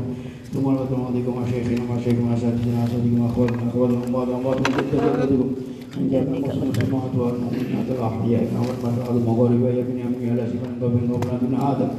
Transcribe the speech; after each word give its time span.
ثم 0.54 0.66
البدن 0.70 0.98
مضيكم 1.06 1.34
وشيخنا 1.42 1.84
وشيخنا 1.96 2.34
وسادتنا 2.34 2.84
وسادتنا 2.84 3.24
وأخواتنا 3.24 3.70
أخواتنا 3.70 4.08
أموات 4.08 4.28
أموات 4.28 4.58
من 4.58 4.74
جد 4.78 4.92
جدكم 4.96 5.50
من 5.98 6.06
جد 6.12 6.28
مسلم 6.46 6.70
السماوات 6.70 7.14
والمؤمنات 7.18 7.88
الأحياء 7.96 8.44
والمرأة 8.62 9.12
المغارب 9.18 9.62
يا 9.62 9.82
ابن 9.86 9.98
أمي 10.08 10.26
على 10.32 10.44
سبحان 10.52 10.74
قبل 10.82 11.00
قبل 11.14 11.30
ابن 11.42 11.54
آدم 11.72 11.90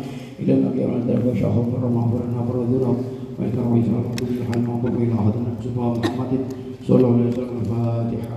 إلى 0.41 0.53
النبي 0.55 0.85
على 0.85 1.01
ذلك 1.09 1.25
وشاهد 1.31 1.65
بر 1.73 1.85
مغفر 1.97 2.23
نفر 2.39 2.57
ذنوب 2.73 2.97
وإن 3.39 3.53
رويت 3.67 3.89
على 3.97 4.09
كل 4.21 4.35
حال 4.49 4.61
موقف 4.65 4.93
إلى 5.03 5.15
حضرنا 5.25 5.51
سبحان 5.65 5.93
محمد 6.01 6.33
صلى 6.87 6.97
الله 6.97 7.13
عليه 7.15 7.29
وسلم 7.29 7.59
الفاتحة 7.61 8.37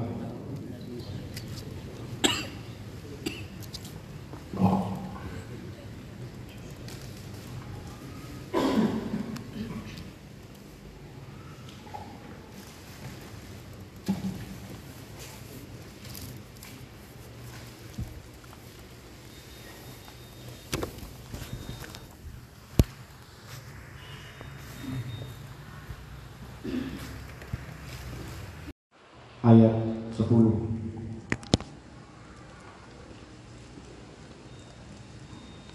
10 30.19 30.65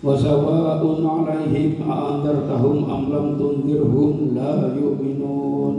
وسواء 0.00 0.81
عليهم 1.28 1.73
أأنذرتهم 1.84 2.77
أم 2.89 3.03
لم 3.12 3.27
تنذرهم 3.36 4.12
لا 4.33 4.53
يؤمنون 4.73 5.77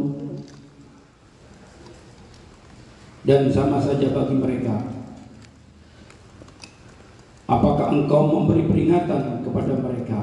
dan 3.22 3.54
sama 3.54 3.78
saja 3.78 4.10
bagi 4.18 4.34
mereka 4.34 4.82
apakah 7.46 7.94
engkau 7.94 8.34
memberi 8.34 8.66
peringatan 8.66 9.46
kepada 9.46 9.78
mereka 9.78 10.20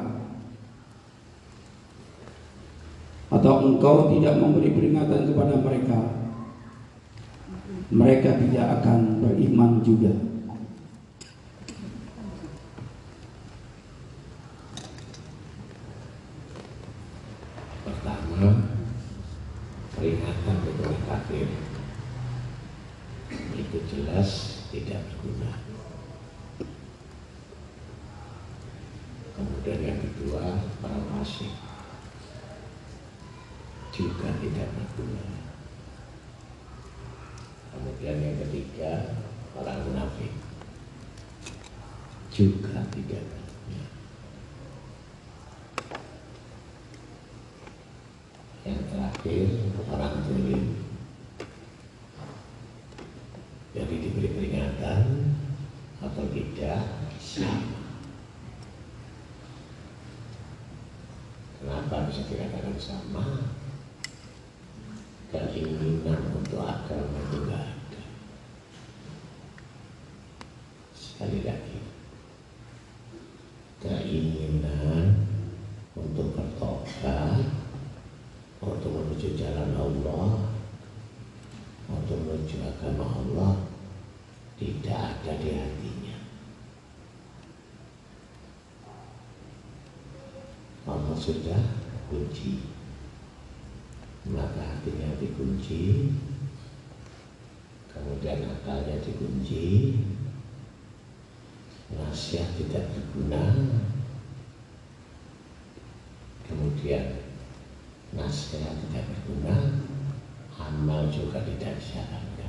atau 3.31 3.55
engkau 3.71 4.11
tidak 4.11 4.34
memberi 4.43 4.75
peringatan 4.75 5.31
kepada 5.31 5.55
mereka 5.62 5.99
Mereka 7.92 8.38
tidak 8.40 8.80
akan 8.80 9.20
beriman 9.20 9.84
juga. 9.84 10.14
Pertama, 17.84 18.64
peringatan 19.98 20.56
kepada 20.64 20.98
kafir 21.10 21.48
itu 23.58 23.78
jelas 23.92 24.30
tidak 24.72 25.02
berguna. 25.10 25.52
Kemudian 29.34 29.80
yang 29.82 30.00
kedua, 30.00 30.62
para 30.78 31.00
fasik 31.10 31.54
juga 33.94 34.30
tidak 34.42 34.68
berguna. 34.74 35.26
Kemudian 37.74 38.18
yang 38.22 38.38
ketiga 38.46 39.18
orang 39.58 39.82
munafik 39.86 40.34
juga 42.34 42.82
berguna. 42.90 43.86
Yang 48.66 48.82
terakhir 48.90 49.48
orang 49.94 50.16
tulim. 50.26 50.66
Jadi 53.78 53.96
diberi 54.02 54.30
peringatan 54.34 55.04
atau 56.02 56.26
tidak 56.34 56.82
sama. 57.22 57.82
Kenapa 61.64 62.12
bisa 62.12 62.28
dikatakan 62.28 62.76
sama? 62.76 63.24
Keinginan 65.32 66.22
untuk 66.38 66.62
agama 66.62 67.18
itu 67.30 67.38
enggak 67.42 67.66
ada. 67.66 68.04
Sekali 70.94 71.40
lagi, 71.42 71.80
keinginan 73.82 75.26
untuk 75.98 76.36
bertobat, 76.38 77.48
untuk 78.62 78.92
menuju 78.94 79.34
jalan 79.40 79.74
Allah, 79.74 80.52
untuk 81.90 82.18
menuju 82.28 82.56
agama 82.84 83.16
Allah, 83.16 83.54
tidak 84.60 85.24
ada 85.24 85.40
di 85.40 85.56
hatinya. 85.56 86.18
Allah 90.84 91.16
sudah 91.16 91.64
kunci. 92.12 92.60
Maka 94.28 94.60
hatinya 94.60 95.16
dikunci. 95.16 96.12
Kemudian 97.88 98.52
akalnya 98.52 99.00
dikunci. 99.00 99.96
Nasihat 101.96 102.52
tidak 102.60 102.92
berguna. 102.92 103.44
Kemudian 106.52 107.32
nasihat 108.12 108.76
tidak 108.92 109.08
berguna. 109.08 109.88
Amal 110.60 111.08
juga 111.08 111.40
tidak 111.48 111.80
disarankan 111.80 112.43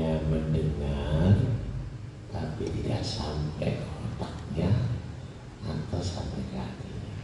hanya 0.00 0.16
mendengar 0.32 1.36
tapi 2.32 2.64
tidak 2.72 3.04
sampai 3.04 3.76
ke 3.76 3.84
otaknya 3.84 4.72
atau 5.60 6.00
sampai 6.00 6.40
ke 6.48 6.56
hatinya. 6.56 7.16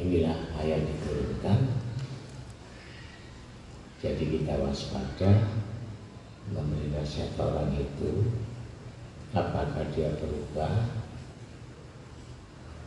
Inilah 0.00 0.40
ayat 0.56 0.88
diturunkan. 0.88 1.68
Jadi 4.00 4.24
kita 4.24 4.56
waspada 4.56 5.52
memberi 6.48 6.96
nasihat 6.96 7.36
orang 7.36 7.76
itu 7.76 8.32
apakah 9.36 9.84
dia 9.92 10.16
berubah 10.16 10.96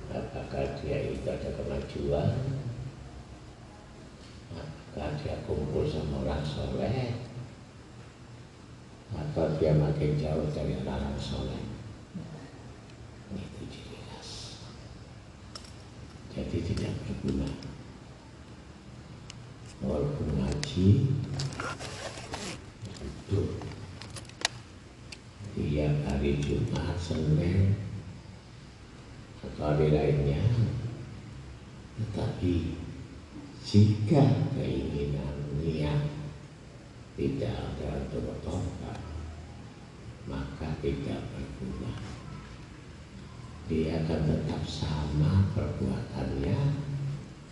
apakah 0.09 0.65
dia 0.81 1.13
itu 1.13 1.29
ada 1.29 1.49
kemajuan 1.55 2.35
apakah 4.49 5.09
dia 5.21 5.35
kumpul 5.45 5.87
sama 5.87 6.25
orang 6.25 6.43
soleh 6.45 7.24
atau 9.13 9.45
dia 9.61 9.75
makin 9.77 10.17
jauh 10.17 10.49
dari 10.49 10.73
orang 10.81 11.19
soleh. 11.19 11.61
Itu 13.35 13.61
jelas. 13.69 14.29
Jadi 16.33 16.57
tidak 16.65 16.93
berguna. 17.05 17.49
Walaupun 19.83 20.39
ngaji 20.39 20.87
itu 23.05 23.41
tiap 25.55 25.93
hari 26.07 26.31
Jumat, 26.39 26.95
Senin, 26.97 27.75
atau 29.43 29.71
hari 29.71 29.93
lainnya. 29.93 30.41
Tetapi 31.95 32.75
jika 33.63 34.23
keinginan 34.51 35.35
niat 35.63 36.11
tidak 37.15 37.55
ada 37.55 38.11
tidak 40.85 41.33
berguna. 41.33 41.97
Dia 43.65 44.05
akan 44.05 44.21
tetap 44.29 44.61
sama 44.69 45.49
perbuatannya 45.57 46.59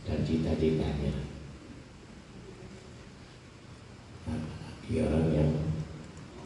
dan 0.06 0.20
cita-citanya. 0.22 1.26
Bagi 4.30 4.96
orang 5.02 5.28
yang 5.34 5.52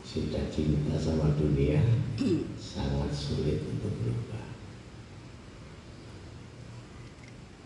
sudah 0.08 0.48
cinta 0.48 0.96
sama 0.96 1.36
dunia, 1.36 1.84
sangat 2.56 3.12
sulit 3.12 3.68
untuk 3.68 3.92
berubah. 4.00 4.48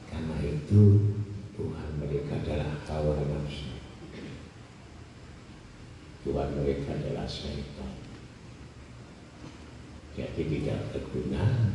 Karena 0.09 0.37
itu 0.41 1.13
Tuhan 1.53 1.89
mereka 2.01 2.41
adalah 2.41 2.73
hawa 2.89 3.21
nafsu. 3.21 3.77
Tuhan 6.25 6.49
mereka 6.57 6.97
adalah 6.97 7.29
syaitan. 7.29 8.00
Jadi 10.21 10.61
tidak 10.61 10.93
berguna 10.93 11.73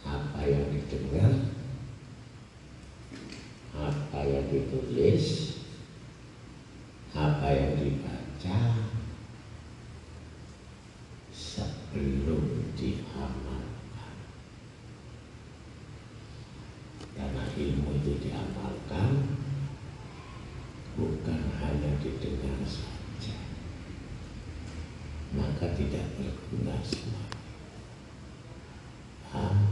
apa 0.00 0.40
yang 0.48 0.72
didengar, 0.72 1.52
apa 3.76 4.20
yang 4.24 4.48
ditulis, 4.48 5.60
apa 7.12 7.46
yang 7.52 7.72
dibaca 7.76 8.58
sebelum 11.30 12.72
diamalkan. 12.72 14.16
Karena 17.12 17.44
ilmu 17.52 17.90
itu 18.00 18.12
diamalkan 18.24 19.36
bukan 20.96 21.40
hanya 21.60 21.92
didengar 22.00 22.60
saja, 22.64 23.36
maka 25.36 25.69
tidak 25.80 26.04
berguna 26.20 26.76
semua. 26.84 27.24
Paham? 29.32 29.70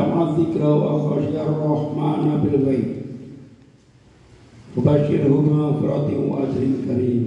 اتبع 0.00 0.16
الذكر 0.22 0.62
وخشي 0.64 1.36
الرحمن 1.42 2.24
بالغيب 2.42 2.88
وبشره 4.76 5.32
بمغفرة 5.46 6.08
وأجر 6.28 6.62
كريم 6.86 7.22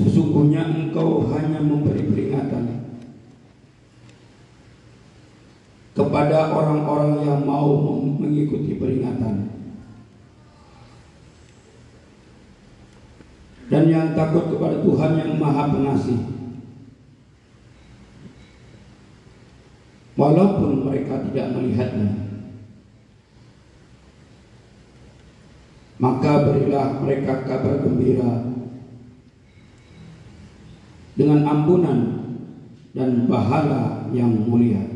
Sesungguhnya 0.00 0.64
engkau 0.64 1.28
hanya 1.28 1.60
memberi 1.60 2.00
peringatan 2.08 2.88
kepada 5.92 6.56
orang-orang 6.56 7.20
yang 7.20 7.44
mau 7.44 7.76
mengikuti 8.16 8.80
peringatan 8.80 9.50
dan 13.70 13.84
yang 13.86 14.16
takut 14.18 14.50
kepada 14.50 14.82
Tuhan 14.82 15.12
yang 15.20 15.32
Maha 15.38 15.70
Pengasih. 15.70 16.20
Walaupun 20.25 20.89
mereka 20.89 21.21
tidak 21.29 21.53
melihatnya. 21.53 22.09
Maka 26.01 26.31
berilah 26.49 26.87
mereka 26.99 27.45
kabar 27.45 27.79
gembira 27.85 28.33
dengan 31.15 31.39
ampunan 31.47 31.99
dan 32.91 33.29
pahala 33.29 34.09
yang 34.11 34.33
mulia. 34.33 34.94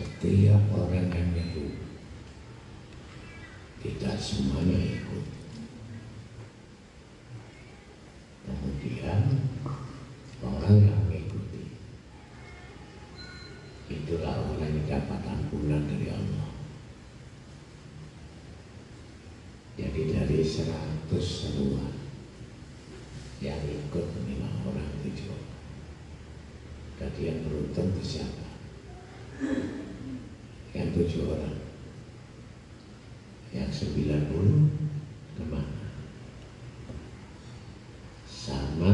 Setiap 0.00 0.64
orang 0.72 1.12
yang 1.12 1.28
nyeru 1.36 1.76
tidak 3.84 4.16
semuanya 4.16 4.96
ikut. 4.96 5.26
Kemudian 8.48 9.44
orang 10.40 10.76
yang 10.88 11.00
mengikuti 11.04 11.76
itulah 13.92 14.40
orang 14.40 14.72
yang 14.72 14.88
dapat 14.88 15.20
ampunan 15.20 15.84
dari 15.84 16.08
Allah. 16.08 16.48
Jadi 19.76 20.16
dari 20.16 20.40
seratus 20.40 21.26
seruan 21.28 21.92
yang 23.44 23.60
ikut 23.68 24.06
lima 24.24 24.48
orang 24.64 24.96
tujuh. 25.04 25.36
Jadi 26.96 27.20
yang 27.20 27.44
beruntung 27.44 27.92
itu 28.00 28.16
siapa? 28.16 28.48
yang 30.70 30.94
tujuh 30.94 31.26
orang 31.26 31.58
yang 33.50 33.66
sembilan 33.66 34.30
puluh 34.30 34.70
ke 35.34 35.42
mana 35.50 35.82
sama 38.30 38.90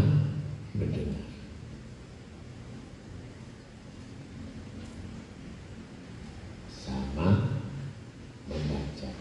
mendengar 0.72 1.28
sama 6.72 7.28
membaca 8.48 9.12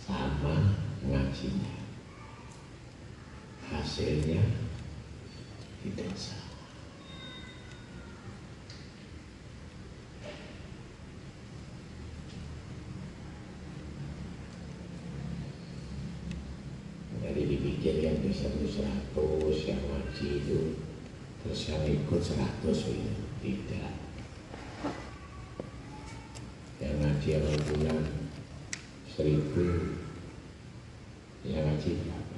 sama 0.00 0.54
ngajinya 1.04 1.76
hasilnya 3.98 4.38
tidak 5.82 6.14
sama 6.14 6.46
pikir 17.58 17.98
yang 17.98 18.22
bisa 18.22 18.46
itu 18.54 18.70
seratus 18.70 19.66
yang 19.66 19.82
ngaji 19.82 20.46
itu 20.46 20.78
terus 21.42 21.60
yang 21.66 21.82
ikut 21.90 22.22
seratus 22.22 22.78
gitu. 22.86 23.22
tidak 23.42 23.98
yang 26.78 26.94
ngaji 27.02 27.28
yang 31.42 31.66
ngaji 31.66 31.90
berapa 31.98 32.28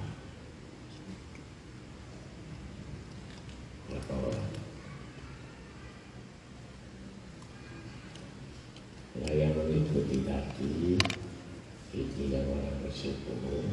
orang 4.11 4.51
Nah, 9.21 9.37
yang 9.37 9.53
mengikuti 9.53 10.23
tadi 10.25 10.97
itu 11.93 12.23
yang 12.31 12.47
orang 12.47 12.79
bersyukur. 12.81 13.69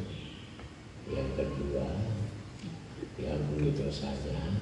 Yang 1.07 1.29
kedua 1.39 1.87
yang 3.15 3.39
boleh 3.47 3.71
dosanya. 3.71 4.59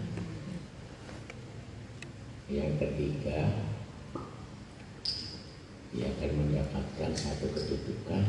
Yang 2.45 2.71
ketiga 2.77 3.49
ia 5.95 6.11
akan 6.11 6.31
mendapatkan 6.37 7.11
satu 7.17 7.49
kedudukan 7.55 8.27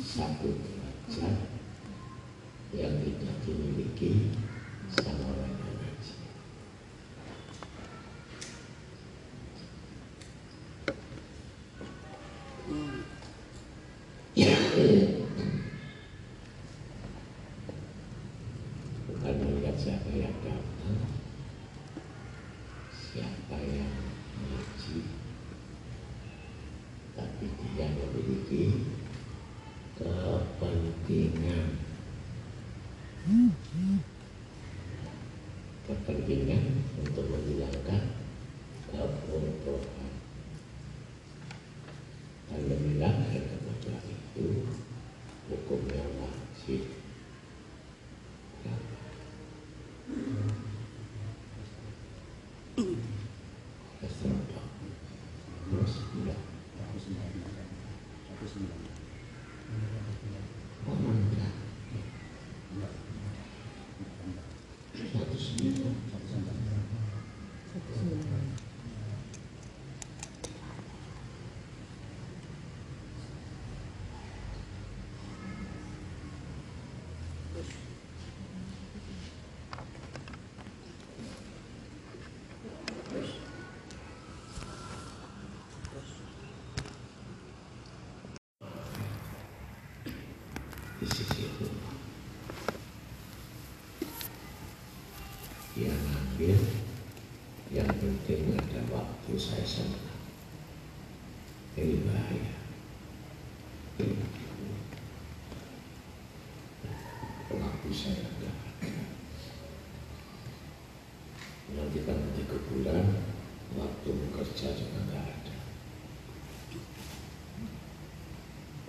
satu 0.00 0.48
derajat 0.50 1.36
yang 2.74 2.96
tidak 3.04 3.36
dimiliki 3.44 4.34
sama 4.98 5.23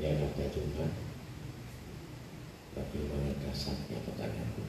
Ya 0.06 0.14
kata 0.14 0.54
Jumat, 0.54 0.94
tapi 2.78 3.10
mana 3.10 3.34
dasarnya 3.42 3.98
pertanyaanku. 4.06 4.62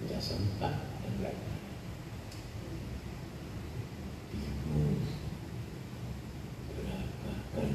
Tidak 0.00 0.22
sempat 0.24 0.72
yang 1.04 1.20
lain 1.20 1.52
bingung 4.32 5.04
berapa 6.72 7.32
kan 7.60 7.70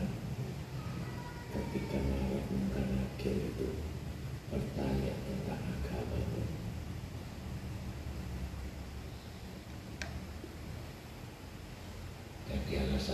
ketika 1.53 1.97
melakukan 2.01 2.87
akhir 3.05 3.37
itu 3.37 3.69
bertanya 4.49 5.13
tentang 5.13 5.61
agama 5.61 6.17
itu 6.25 6.41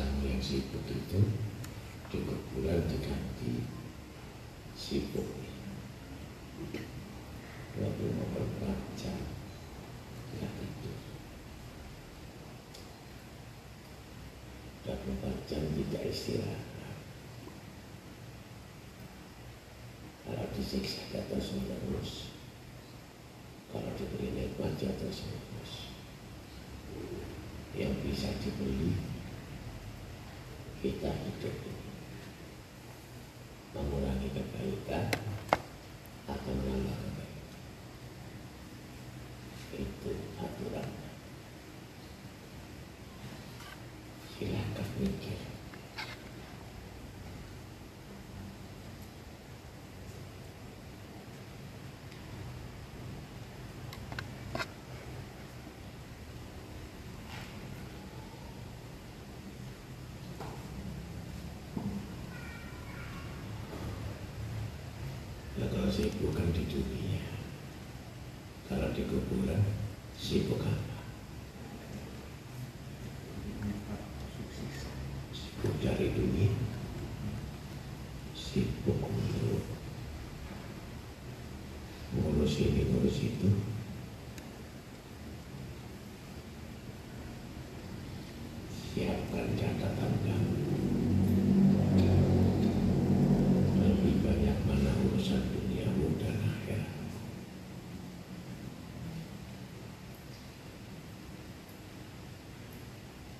yang 0.01 0.41
sibuk 0.41 0.81
itu 0.89 1.21
cukup 2.09 2.39
bulan 2.55 2.81
diganti 2.89 3.61
sibuk. 4.73 5.29
Waktu 7.77 8.05
berbaca 8.09 9.13
tidak 10.33 10.51
tidur. 10.57 10.99
Dan 14.81 14.97
membaca 15.05 15.57
tidak 15.61 16.03
istirahat. 16.09 16.63
Kalau 20.23 20.47
disiksa 20.57 21.05
terus 21.11 21.53
menerus 21.53 22.33
kalau 23.73 23.89
diberi 23.97 24.29
nikmat 24.37 24.77
terus 24.77 25.25
menerus 25.25 25.73
yang 27.73 27.89
bisa 28.05 28.29
dibeli 28.37 29.12
hidup 31.21 31.55
ini 31.65 31.89
mengurangi 33.73 34.29
kebaikan 34.33 35.09
atau 36.29 36.51
menambah 36.53 36.97
kebaikan. 36.97 37.57
Itu 39.73 40.11
aturannya. 40.37 41.09
Silakan 44.37 44.87
mikir. 45.01 45.52
Ya 66.03 66.11
kalau 66.11 66.19
sibuk 66.19 66.35
kan 66.35 66.51
di 66.51 66.67
dunia 66.67 67.23
Kalau 68.67 68.91
di 68.91 69.07
kuburan 69.07 69.63
Sibuk 70.19 70.59
dari 75.79 76.11
dunia 76.11 76.51
Sibuk 78.35 78.99
untuk 78.99 79.63
Ngurus 82.19 82.59
ini, 82.59 82.83
ngurus 82.83 83.23
itu 83.23 83.47
Siapkan 88.91 89.55
catatan 89.55 90.11
kamu 90.19 90.51
lebih 93.73 94.15
banyak 94.21 94.57
mana 94.69 94.91
urusan 95.09 95.43
duniamu 95.49 96.13
dan 96.21 96.37
akhirat. 96.39 96.87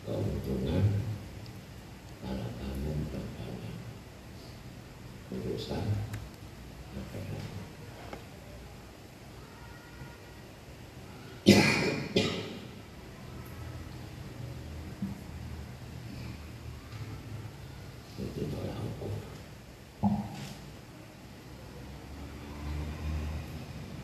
Keuntungan 0.04 0.86
kalau 2.26 2.50
kamu 2.60 2.92
berbanyak 3.14 3.78
urusan 5.32 5.86
akhirat. 6.98 7.46
Itu 18.14 18.50
tolak 18.50 18.80
ukur. 18.82 19.14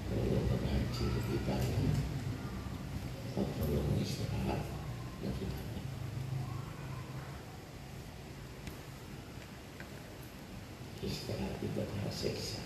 Kalau 0.10 0.42
mengaji 0.50 1.04
lebih 1.14 1.40
banyak, 1.48 1.98
kalau 3.34 3.82
istirahat 4.02 4.62
lebih 5.24 5.48
banyak. 5.50 5.86
Istirahat 11.00 11.58
itu 11.64 11.78
adalah 11.80 12.09
siksa. 12.20 12.60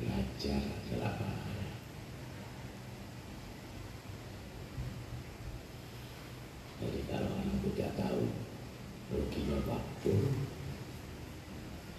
Belajar 0.00 0.64
adalah 0.64 1.12
pahala. 1.20 1.68
Jadi 6.80 7.00
kalau 7.04 7.28
orang 7.28 7.60
tidak 7.60 7.92
tahu 8.00 8.32
ruginya 9.12 9.60
waktu, 9.68 10.14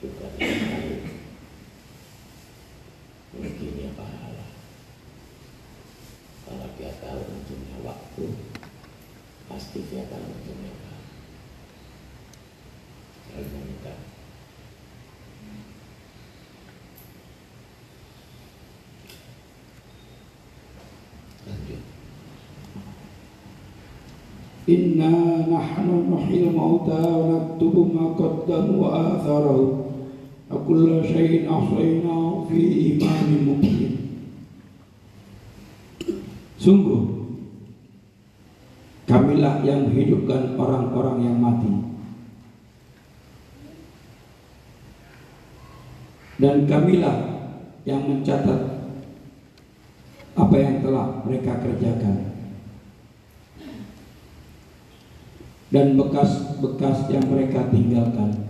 juga 0.01 0.25
tidak 0.33 0.57
tahu 0.65 0.93
ruginya 3.37 3.89
pahala. 3.93 4.49
Kalau 6.41 6.67
dia 6.75 6.91
tahu 6.99 7.21
untungnya 7.31 7.77
waktu, 7.85 8.25
pasti 9.61 9.85
dia 9.93 10.01
ya, 10.01 10.09
akan 10.09 10.21
menemukan 10.25 10.97
ilmu 13.37 13.57
meminta 13.61 13.93
Lanjut. 21.45 21.81
Inna 24.65 25.13
nahnu 25.45 26.09
nuhyil 26.09 26.53
mauta 26.53 27.01
wa 27.05 27.25
naktubu 27.29 27.81
ma 27.93 28.17
qaddam 28.17 28.81
wa 28.81 29.13
atharahu 29.13 29.93
wa 30.49 30.57
kullu 30.65 31.05
shay'in 31.05 31.45
ahsaynahu 31.45 32.49
fi 32.49 32.61
imamin 32.97 33.41
mubin. 33.45 33.93
Sungguh 36.57 37.20
Kamilah 39.11 39.59
yang 39.67 39.91
menghidupkan 39.91 40.55
orang-orang 40.55 41.27
yang 41.27 41.35
mati. 41.35 41.67
Dan 46.39 46.63
kamilah 46.63 47.17
yang 47.83 48.07
mencatat 48.07 48.59
apa 50.31 50.55
yang 50.55 50.79
telah 50.79 51.27
mereka 51.27 51.59
kerjakan. 51.59 52.15
Dan 55.75 55.99
bekas-bekas 55.99 57.11
yang 57.11 57.27
mereka 57.27 57.67
tinggalkan. 57.67 58.47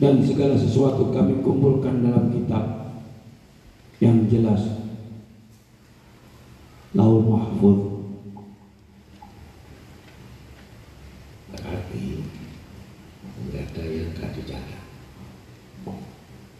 Dan 0.00 0.24
segala 0.24 0.56
sesuatu 0.56 1.12
kami 1.12 1.44
kumpulkan 1.44 2.00
dalam 2.00 2.32
kitab 2.32 2.96
yang 4.00 4.24
jelas 4.32 4.81
Laul 6.92 7.24
Mahfud 7.24 7.78
Berarti 11.48 12.20
nggak 13.48 13.64
ada 13.72 13.82
yang 13.88 14.12
nggak 14.12 14.32
dicatat. 14.36 14.84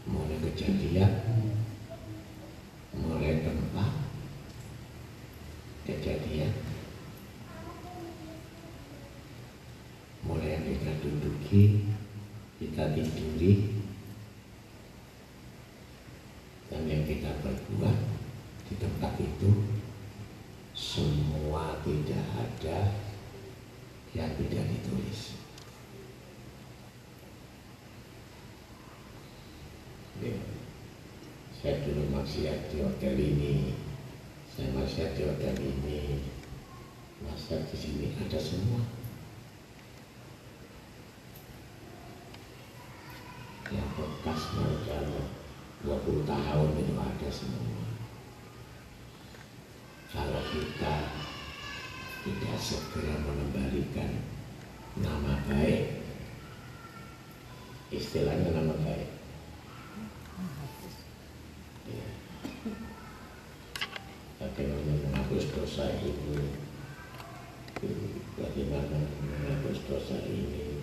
Mulai 0.09 0.37
kejadian, 0.41 1.13
mulai 2.97 3.45
tempat 3.45 3.93
kejadian, 5.85 6.49
mulai 10.25 10.57
yang 10.57 10.65
kita 10.65 10.91
duduki, 10.97 11.93
kita 12.57 12.89
tiduri, 12.97 13.53
dan 16.73 16.89
yang 16.89 17.05
kita 17.05 17.29
berbuat 17.45 17.97
di 18.65 18.73
tempat 18.81 19.13
itu 19.21 19.83
semua 20.73 21.77
tidak 21.85 22.25
ada 22.33 22.93
yang 24.13 24.29
tidak 24.37 24.65
ditulis. 24.73 25.37
Ya. 30.21 30.37
Saya 31.63 31.79
dulu 31.79 32.11
maksiat 32.11 32.75
di 32.75 32.83
hotel 32.83 33.15
ini, 33.15 33.71
saya 34.51 34.67
maksiat 34.75 35.15
di 35.15 35.23
hotel 35.23 35.55
ini, 35.63 36.19
maksiat 37.23 37.71
di 37.71 37.77
sini 37.79 38.11
ada 38.19 38.35
semua. 38.35 38.83
Yang 43.71 43.89
bekas 43.95 44.41
modal 44.59 45.07
20 45.87 46.27
tahun 46.27 46.69
itu 46.83 46.95
ada 46.99 47.29
semua. 47.31 47.87
Kalau 50.11 50.43
kita 50.51 50.95
tidak 52.27 52.57
segera 52.59 53.15
mengembalikan 53.23 54.19
nama 54.99 55.39
baik, 55.47 56.03
istilahnya 57.87 58.51
nama 58.51 58.75
baik. 58.83 59.23
Ya. 61.83 62.07
Bagaimana 64.39 64.91
menghapus 65.03 65.51
dosa 65.51 65.91
ini, 65.99 66.55
bagaimana 68.39 69.03
menghapus 69.19 69.83
dosa 69.83 70.15
ini, 70.31 70.79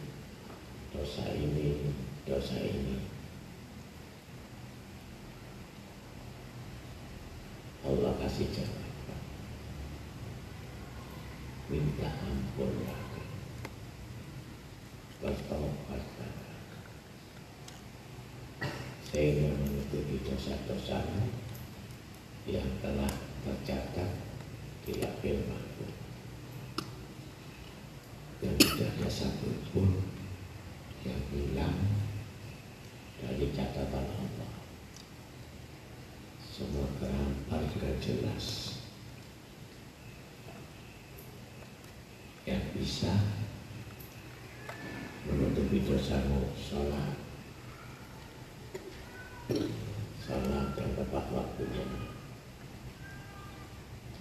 dosa 1.10 1.26
ini, 1.34 1.90
dosa 2.22 2.54
ini. 2.62 3.02
Allah 7.82 8.14
kasih 8.22 8.46
jawaban. 8.54 9.18
Minta 11.66 12.14
ampun 12.14 12.86
lagi. 12.86 13.26
Bertobat 15.18 16.06
lagi. 16.22 16.78
Sehingga 19.10 19.50
menutupi 19.58 20.22
dosa-dosa 20.22 21.10
yang 22.46 22.70
telah 22.78 23.10
tercatat 23.42 24.10
di 24.86 24.94
lapil 25.02 25.42
mahfud. 25.50 25.90
Dan 28.38 28.54
tidak 28.62 28.94
ada 28.94 29.10
satu 29.10 29.50
pun 29.74 29.90
yang 29.90 30.09
hilang 31.30 31.78
dari 33.22 33.46
catatan 33.54 34.06
Allah. 34.06 34.50
Terhampar 37.00 37.64
dengan 37.72 37.96
jelas. 38.04 38.76
Yang 42.44 42.64
bisa 42.76 43.16
menutupi 45.24 45.80
dosamu 45.88 46.52
sholat. 46.52 47.16
Sholat 50.20 50.76
yang 50.76 50.92
tepat 50.92 51.24
waktunya. 51.32 51.88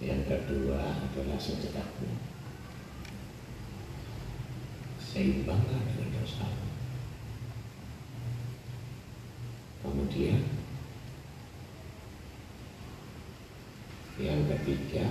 Yang 0.00 0.22
kedua 0.24 0.80
adalah 1.04 1.36
sedekahmu. 1.36 2.16
Seimbanglah 4.96 5.84
dengan 5.92 6.08
dosa 6.16 6.69
kemudian 10.10 10.42
yang 14.18 14.42
ketiga 14.50 15.06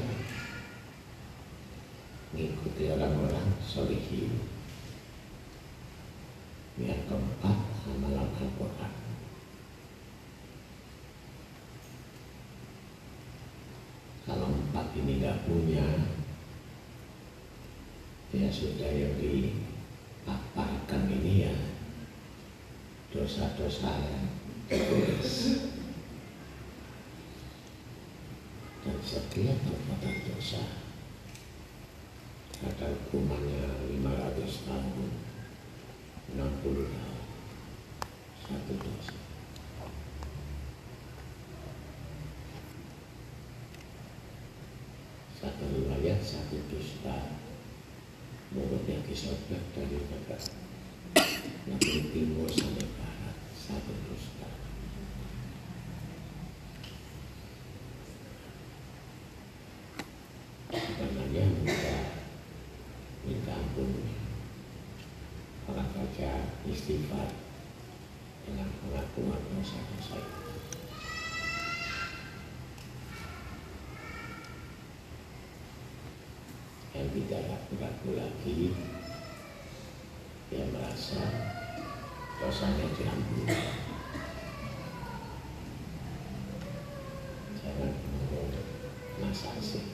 mengikuti 2.35 2.83
orang-orang 2.91 3.47
solihin. 3.63 4.43
Yang 6.75 6.99
keempat 7.07 7.57
amalan 7.95 8.27
Al-Quran. 8.27 8.93
Kalau 14.27 14.51
empat 14.51 14.88
ini 14.99 15.23
nggak 15.23 15.47
punya 15.47 15.88
ya 18.35 18.47
sudah 18.51 18.91
yang 18.93 19.15
dipaparkan 19.15 21.03
ini 21.07 21.49
ya 21.49 21.55
dosa-dosa 23.09 23.89
dan 24.69 25.17
setiap 29.01 29.58
perbuatan 29.65 30.15
dosa 30.29 30.62
ada 32.62 32.93
hukumannya 32.93 33.97
500 33.97 34.69
tahun 34.69 35.10
60 36.38 36.86
tahun. 36.86 37.17
Satu 38.45 38.73
dosa. 38.77 39.17
Satu 45.39 45.63
riwayat 45.65 46.19
satu 46.21 46.62
dusta. 46.69 47.34
Mulutnya 48.53 49.01
disobek 49.05 49.62
dari 49.73 49.97
negara 49.97 50.38
negeri 51.69 52.01
timur 52.13 52.49
sampai 52.49 52.98
satu 53.69 53.93
dusta 54.10 54.49
karenanya 60.73 61.43
minta 61.53 61.95
minta 63.29 63.53
ampun. 63.53 64.10
Orang 65.69 65.86
baca 65.93 66.49
istighfar 66.65 67.29
dengan 68.41 68.73
pengakuan 68.82 69.38
dosa-dosa 69.53 70.17
itu. 70.17 70.41
Yang 76.97 77.08
tidak 77.21 77.41
ragu-ragu 77.53 78.12
lagi 78.17 78.73
dia 80.49 80.65
merasa 80.73 81.21
dosanya 82.39 82.88
diampuni 82.95 83.52
jangan 87.60 87.91
masa 89.19 89.52
asing 89.60 89.91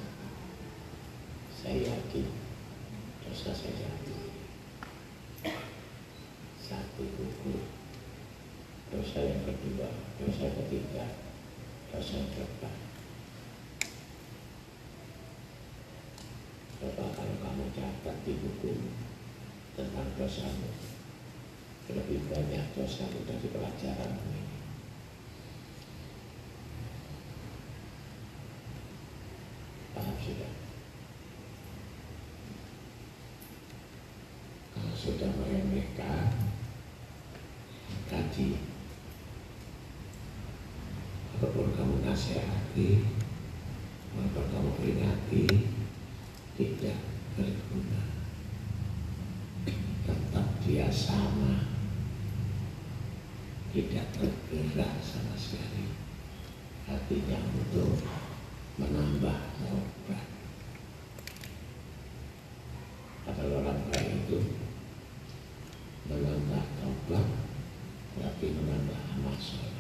saya 1.50 1.90
yakin 1.90 2.30
dosa 3.26 3.50
saya 3.50 3.74
diampuni 3.74 4.30
satu 6.62 7.02
gugur 7.18 7.66
dosa 8.94 9.20
yang 9.26 9.42
kedua 9.50 9.90
dosa 10.22 10.46
ketiga 10.54 11.26
dosa 11.96 12.28
keempat. 12.28 12.76
Coba 16.76 17.06
kalau 17.16 17.36
kamu 17.40 17.66
catat 17.72 18.16
di 18.28 18.36
buku 18.36 18.92
tentang 19.80 20.12
dosamu 20.20 20.95
lebih 21.86 22.20
banyak 22.30 22.66
dosamu 22.74 23.22
dari 23.30 23.48
pelajaran 23.54 24.18
ini. 24.26 24.44
Paham 29.94 30.18
sudah? 30.20 30.54
Kalau 34.76 34.96
sudah 34.98 35.30
meremehkan, 35.40 36.36
kaji. 38.12 38.60
Apa 41.36 41.48
pun 41.52 41.72
kamu 41.76 42.04
nasihati, 42.04 43.08
apa 44.16 44.28
pun 44.36 44.46
kamu 44.52 44.70
peringati, 44.76 45.46
tidak 46.60 47.00
berguna. 47.40 48.04
Tetap 50.04 50.48
dia 50.68 50.88
sama, 50.92 51.72
tidak 53.72 54.08
tergerak 54.16 54.96
sama 55.00 55.36
sekali. 55.40 55.92
Hatinya 56.88 57.40
untuk 57.52 58.00
menambah 58.80 59.40
obat. 59.72 60.28
Ada 63.28 63.44
orang 63.44 63.82
lain 63.92 64.24
itu 64.24 64.40
menambah 66.08 66.64
tobat, 66.80 67.28
berarti 68.16 68.46
menambah 68.56 69.00
amal 69.18 69.36
soleh. 69.42 69.74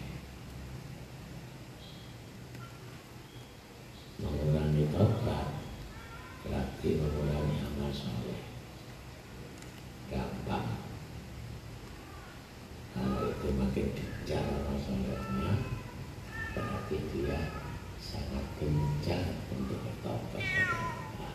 Mengurangi 4.15 4.89
tobat, 4.89 5.47
berarti 6.41 6.89
mengurangi 6.97 7.57
amal 7.61 7.91
soleh. 7.93 8.41
Gampang. 10.09 10.81
Kalau 12.95 13.27
itu 13.27 13.47
makin 13.53 13.87
kejar 13.93 14.41
amal 14.49 14.79
solehnya, 14.81 15.51
berarti 16.57 16.95
dia 17.13 17.53
sangat 18.01 18.45
gencar 18.57 19.35
untuk 19.51 19.83
bertobat 19.83 20.41
kepada 20.41 20.77
Allah. 20.79 21.33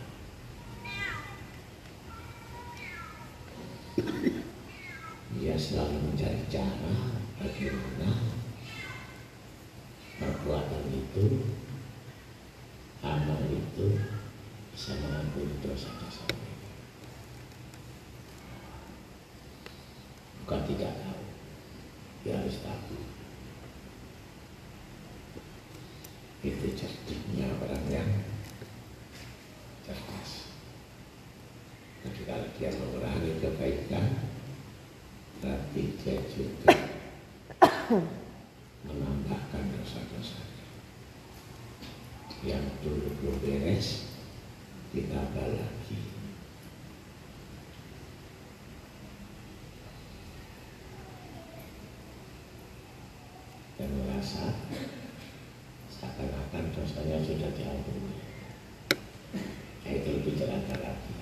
Dia 5.37 5.50
selalu 5.61 6.09
mencari 6.09 6.41
cara 6.49 7.13
bagaimana 7.37 8.09
perbuatan 10.17 10.89
itu, 10.89 11.45
amal 13.05 13.45
itu 13.45 14.01
bisa 14.73 14.97
mengampuni 14.97 15.53
dosa-dosa. 15.61 16.25
Bukan 20.41 20.61
tidak 20.65 20.97
tahu, 20.97 21.21
dia 22.25 22.41
harus 22.41 22.57
tahu. 22.65 22.97
Itu 26.41 26.67
cerdiknya 26.73 27.53
orang 27.61 27.85
yang 27.85 28.09
cerdas. 29.85 30.49
Kalau 32.01 32.49
dia 32.57 32.73
mengurangi 32.73 33.37
kebaikan, 33.37 34.20
juga 36.01 36.73
menambahkan 38.89 39.63
dosa-dosa. 39.77 40.41
Yang 42.41 42.65
dulu 42.81 43.07
belum 43.21 43.37
beres, 43.45 44.09
ditambah 44.97 45.61
lagi. 45.61 45.99
Dan 53.77 53.89
merasa 54.01 54.57
seakan-akan 55.93 56.65
dosanya 56.73 57.21
sudah 57.21 57.53
diampuni. 57.53 58.17
Itu 59.85 60.09
lebih 60.17 60.33
lagi. 60.49 61.13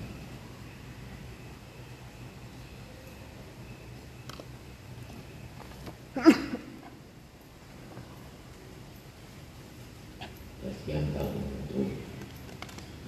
Terus 10.60 10.80
yang 10.84 11.08
tahu 11.16 11.40
itu 11.40 11.80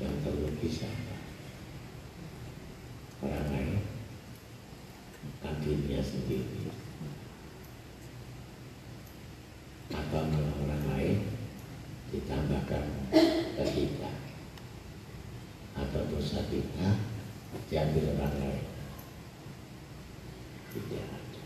yang 0.00 0.14
terlebih 0.24 0.72
siapa? 0.72 1.16
Orang 3.20 3.46
lain, 3.52 3.84
adiknya 5.44 6.00
sendiri, 6.00 6.72
malah 10.20 10.56
orang 10.60 10.84
lain 10.92 11.18
ditambahkan 12.12 12.84
ke 13.56 13.64
kita, 13.72 14.12
atau 15.72 16.02
dosa 16.12 16.44
kita 16.52 17.00
diambil 17.72 18.12
orang 18.20 18.34
lain. 18.36 18.66
Tidak 20.76 21.04
ada. 21.08 21.44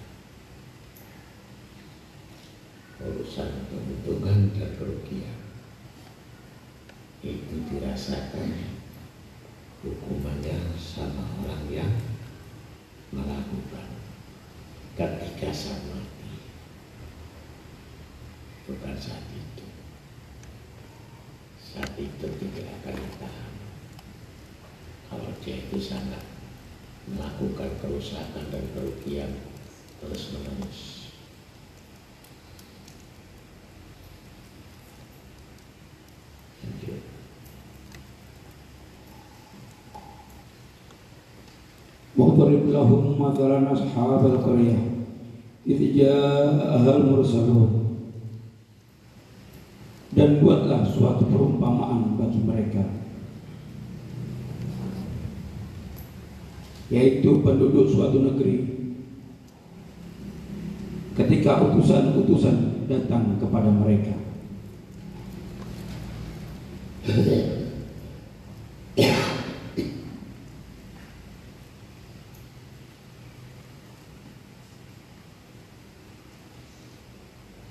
Urusan 3.07 3.71
keuntungan 3.71 4.51
dan 4.55 4.71
kerugian 4.75 5.39
itu 7.27 7.57
dirasakan 7.71 8.55
hukumannya 9.83 10.75
sama 10.79 11.27
orang 11.43 11.65
yang 11.71 11.95
melakukan 13.11 13.87
ketika 14.95 15.51
saat 15.55 15.83
mati 15.91 16.33
bukan 18.67 18.95
saat 18.99 19.23
itu 19.31 19.67
tentu 22.27 22.51
dia 22.51 22.67
akan 22.83 22.95
paham. 23.23 23.53
Kalau 25.07 25.31
dia 25.47 25.63
itu 25.63 25.79
sangat 25.79 26.27
melakukan 27.07 27.71
kerusakan 27.79 28.51
dan 28.51 28.65
kerugian 28.75 29.31
terus 30.03 30.35
menerus. 30.35 31.07
واضرب 42.17 42.73
لهم 42.73 43.21
مثلا 43.21 43.73
أصحاب 43.73 44.23
القرية 44.27 44.79
إذ 45.69 45.81
جاءها 45.97 46.97
المرسلون 46.97 47.76
dan 50.17 50.41
buatlah 50.41 50.83
suatu 50.89 51.29
perumpamaan 51.29 52.17
bagi 52.17 52.41
mereka. 52.41 52.83
Yaitu 56.89 57.45
penduduk 57.45 57.93
suatu 57.93 58.25
negeri. 58.25 58.75
Ketika 61.17 61.61
utusan-utusan 61.65 62.89
datang 62.89 63.37
kepada 63.41 63.69
mereka 63.73 64.17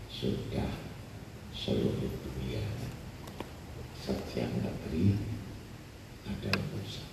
sudah 0.09 0.71
seluruh 1.51 2.11
dunia 2.23 2.63
setiap 3.99 4.49
negeri 4.63 5.19
ada 6.23 6.49
utusan 6.55 7.09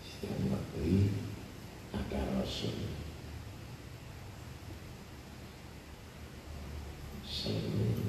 setiap 0.00 0.38
negeri 0.46 1.10
ada 1.90 2.20
rasul 2.38 2.76
seluruh 7.26 8.08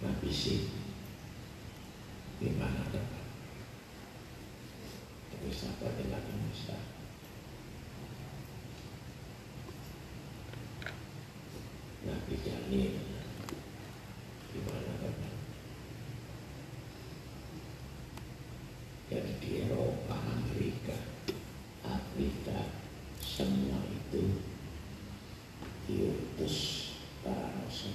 nabi 0.00 0.30
sih 0.30 0.72
di 2.36 2.52
mana 2.60 2.84
tempat 2.92 3.26
tapi 5.32 5.48
sahabat 5.52 5.96
Nabi 6.04 6.32
Musa 6.44 6.76
Nabi 12.06 12.34
Jalil 12.44 12.92
di 14.52 14.58
mana 14.62 14.92
tempat 15.00 15.34
jadi 19.06 19.32
di 19.38 19.50
Eropa, 19.62 20.18
Amerika, 20.18 20.98
Afrika, 21.86 22.74
semua 23.22 23.78
itu 23.86 24.42
diutus 25.86 26.90
para 27.22 27.54
rasul 27.62 27.94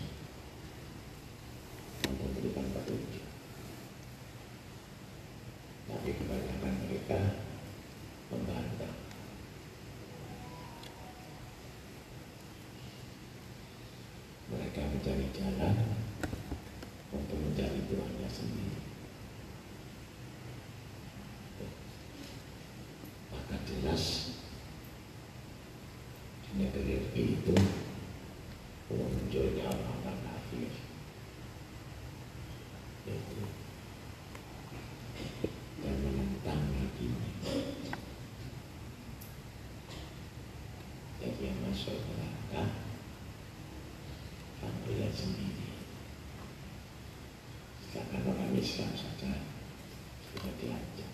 untuk 2.08 2.16
memberikan 2.32 2.68
petunjuk. 2.72 3.28
Tapi 5.92 6.10
kebanyakan 6.16 6.74
mereka 6.88 7.20
membantah. 8.32 8.94
Mereka 14.72 14.88
mencari 14.88 15.28
jalan 15.36 15.76
untuk 17.12 17.36
mencari 17.44 17.92
Tuhannya 17.92 18.30
sendiri. 18.32 18.80
Maka 23.36 23.56
jelas 23.68 24.32
di 26.48 26.52
negeri 26.56 27.04
itu 27.20 27.52
munculnya 28.88 29.76
orang-orang 29.76 30.20
kafir. 30.24 30.72
Itu 33.12 33.44
dan 35.84 35.96
menentang 36.00 36.64
nabinya. 36.72 37.32
Jadi 41.20 41.42
yang 41.44 41.60
masuk 41.60 42.00
neraka 42.08 42.88
kamu 44.62 44.94
lihat 44.94 45.10
sendiri. 45.18 45.74
Sedangkan 47.82 48.30
orang 48.30 48.54
Islam 48.54 48.94
saja 48.94 49.42
sudah 50.30 50.54
diancam. 50.62 51.12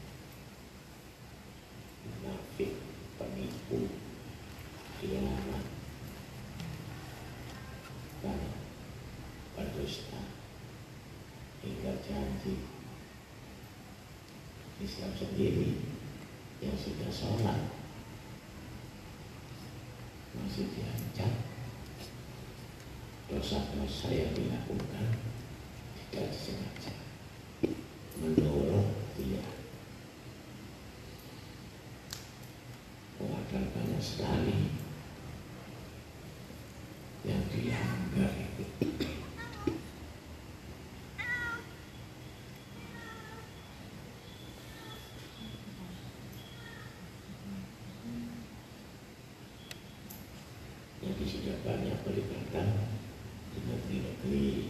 Munafik, 2.04 2.76
penipu, 3.16 3.88
khianat, 5.00 5.64
dan 8.20 8.40
berdusta 9.56 10.22
janji 12.38 12.62
Islam 14.78 15.10
sendiri 15.18 15.82
yang 16.62 16.78
sudah 16.78 17.10
sholat 17.10 17.66
masih 20.38 20.70
diancam. 20.70 21.34
Dosa-dosa 23.28 24.14
yang 24.14 24.32
dilakukan 24.38 25.18
tidak 26.14 26.30
disengaja 26.30 26.94
menurut 28.22 28.88
dia 29.18 29.44
padahal 33.18 33.66
banyak 33.74 34.02
sekali 34.02 34.72
yang 37.28 37.44
dilanggar 37.52 38.32
itu 38.32 38.98
Jadi 51.18 51.34
sudah 51.34 51.58
banyak 51.66 51.98
pelibatan 52.06 52.94
di 53.50 53.60
negeri-negeri, 53.66 54.70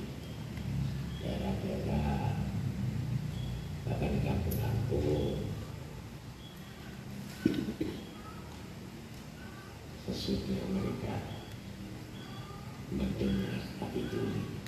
daerah-daerah, 1.19 2.39
bahkan 3.83 4.15
di 4.15 4.19
kampung-kampung. 4.23 5.43
Sesudahnya 10.07 10.63
mereka 10.71 11.15
mendengar 12.95 13.67
tapi 13.83 14.07
tuli. 14.07 14.63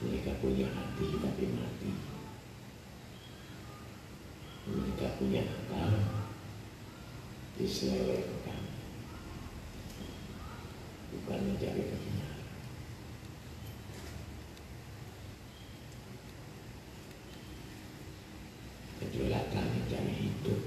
Mereka 0.00 0.40
punya 0.40 0.72
hati 0.72 1.06
tapi 1.20 1.44
mati. 1.52 1.92
Mereka 4.72 5.20
punya 5.20 5.44
akal 5.44 5.92
diselewengkan 7.60 8.49
bukan 11.40 11.56
mencari 11.56 11.82
kebenaran. 11.88 12.44
Kejualatan 19.00 19.66
mencari 19.72 20.14
hidup. 20.20 20.60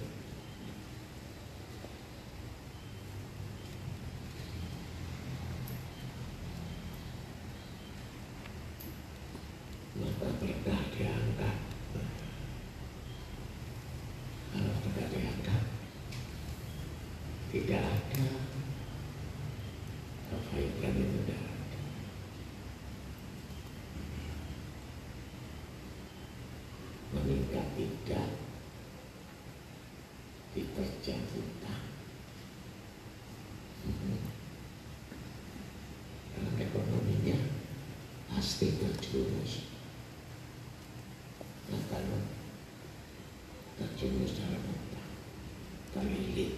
Maka 9.94 10.28
berkah 10.42 10.84
diangkat. 10.98 11.58
Kalau 14.50 14.74
berkah 14.82 15.08
diangkat, 15.14 15.64
tidak 17.54 17.84
ada 17.86 18.26
kebaikan 20.54 20.94
itu 20.98 21.18
tidak 21.26 21.42
ada. 21.42 21.80
Meningkat 27.14 27.66
tidak 27.78 28.30
diterjang 31.04 31.28
hutang. 31.36 31.84
Hmm. 33.84 34.24
Karena 36.32 36.52
ekonominya 36.64 37.38
pasti 38.32 38.80
terjerumus. 38.80 39.68
Nah 41.68 41.84
kalau 41.92 42.24
terjerumus 43.76 44.40
dalam 44.40 44.64
hutang, 44.64 45.12
terlilit 45.92 46.56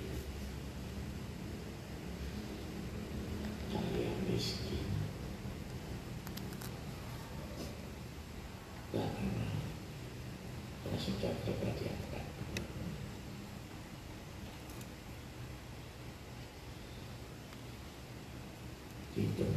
kalian 3.74 4.18
miskin 4.30 4.86
karena 8.94 9.46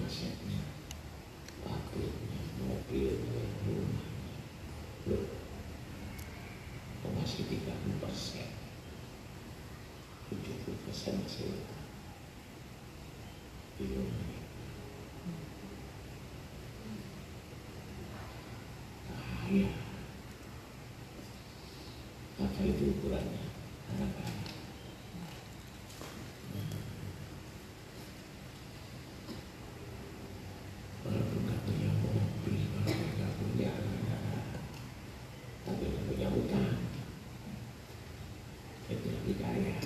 nasibnya 0.09 0.65
pabriknya 1.61 2.41
mobilnya 2.65 3.45
rumahnya 3.69 4.09
loh 5.05 5.29
kok 7.05 7.13
masih 7.13 7.45
30 7.45 8.01
persen 8.01 8.49
70 10.33 10.85
persen 10.89 11.13
masih 11.21 11.45
utang 11.53 11.85
bingung 13.77 14.09
nih 14.09 14.41
Iya. 19.49 19.73
Apa 22.37 22.61
itu 22.69 22.85
ukurannya? 22.93 23.49
Anak-anak. 23.89 24.45
Walaupun 31.01 31.41
nggak 31.49 31.61
punya 31.65 31.91
mobil, 31.97 32.61
walaupun 32.77 33.09
nggak 33.17 33.33
punya 33.41 33.71
tapi 35.65 35.85
nggak 35.89 36.05
punya 36.13 36.29
utang, 36.29 36.77
itu 38.89 39.07
lebih 39.09 39.37
kaya 39.41 39.77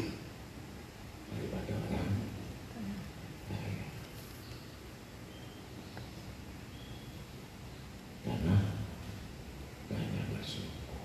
daripada 1.31 1.73
orang 1.87 2.11
kaya. 3.47 3.87
Karena 8.23 8.57
banyak 9.91 10.27
bersyukur. 10.33 10.99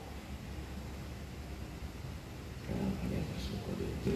Kalau 2.67 2.89
banyak 3.01 3.23
bersyukur 3.33 3.75
itu 3.81 4.13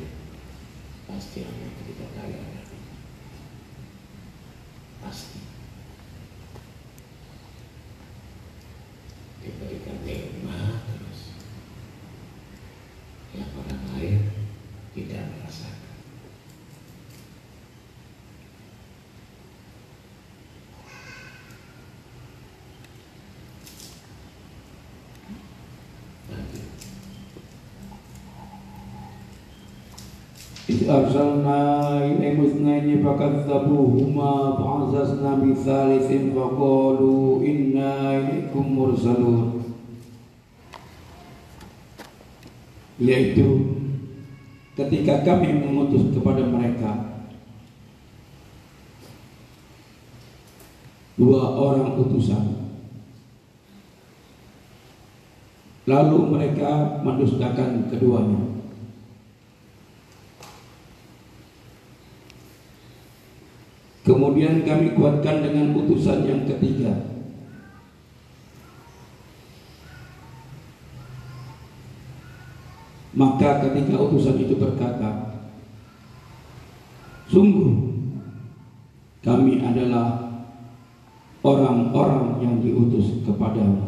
pasti 1.10 1.38
Allah 1.42 1.70
berikan 1.82 2.10
kaya 2.14 2.40
nanti. 2.40 2.78
Pasti. 5.02 5.42
Diberikan 9.42 9.98
nikmat 10.06 10.86
terus. 10.86 11.22
Yang 13.34 13.50
orang 13.58 13.82
lain 13.98 14.20
tidak 15.12 15.28
merasakan. 15.28 15.80
Itu 30.72 30.88
arsalna 30.88 31.60
tabu 33.44 33.92
huma 33.92 34.56
panzasna 34.56 35.44
bisa 35.44 35.92
disimpulkan 35.92 37.04
lu 37.04 37.44
inna 37.44 38.24
ikumur 38.48 38.96
salur 38.96 39.60
yaitu 43.02 43.81
ketika 44.78 45.28
kami 45.28 45.52
mengutus 45.52 46.16
kepada 46.16 46.48
mereka 46.48 46.92
dua 51.20 51.44
orang 51.60 52.00
utusan 52.00 52.72
lalu 55.90 56.20
mereka 56.32 57.02
mendustakan 57.04 57.92
keduanya 57.92 58.52
Kemudian 64.02 64.66
kami 64.66 64.98
kuatkan 64.98 65.46
dengan 65.46 65.78
utusan 65.78 66.26
yang 66.26 66.42
ketiga. 66.50 67.21
Maka 73.12 73.60
ketika 73.68 74.00
utusan 74.00 74.40
itu 74.40 74.56
berkata, 74.56 75.32
Sungguh 77.32 77.72
kami 79.24 79.64
adalah 79.64 80.20
orang-orang 81.40 82.44
yang 82.44 82.60
diutus 82.60 83.24
kepadamu. 83.24 83.88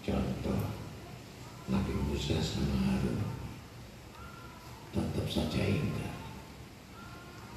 Contoh 0.00 0.60
Nabi 1.68 1.92
Musa 2.08 2.40
sama 2.40 2.80
Harun 2.80 3.20
tetap 4.96 5.26
saja 5.28 5.60
ingat 5.60 6.15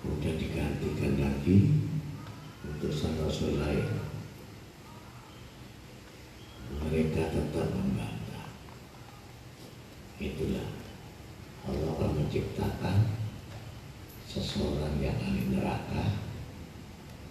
Udah 0.09 0.33
digantikan 0.33 1.13
lagi 1.21 1.57
utusan 2.65 3.13
Rasul 3.21 3.61
lain. 3.61 3.85
Mereka 6.81 7.21
tetap 7.29 7.67
membantah. 7.69 8.49
Itulah 10.17 10.69
Allah 11.69 11.89
akan 11.93 12.11
menciptakan 12.17 12.97
seseorang 14.25 14.97
yang 14.97 15.17
ahli 15.21 15.53
neraka. 15.53 16.25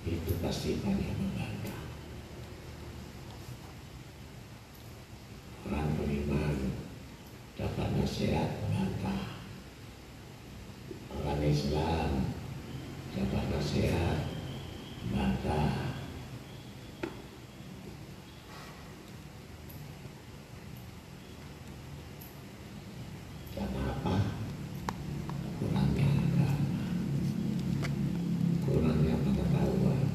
Itu 0.07 0.39
pasti 0.39 0.79
banyak 0.79 1.15
membantah. 1.19 1.83
Orang 5.67 5.99
beriman 5.99 6.79
dapat 7.59 7.89
nasihat 7.99 8.63
membantah 8.63 9.39
orang 11.19 11.43
Islam 11.43 12.11
dapat 13.19 13.45
nasihat 13.51 14.19
membantah 15.03 15.99
karena 23.59 23.83
apa 23.91 24.17
kurangnya 25.59 26.07
agama 26.07 26.51
kurangnya 28.63 29.15
pengetahuan 29.19 30.07